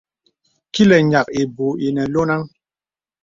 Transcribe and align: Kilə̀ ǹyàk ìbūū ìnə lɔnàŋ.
Kilə̀ 0.73 0.99
ǹyàk 1.09 1.27
ìbūū 1.41 1.67
ìnə 1.87 2.03
lɔnàŋ. 2.13 2.41